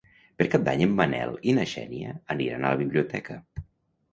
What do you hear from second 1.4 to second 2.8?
i na Xènia aniran a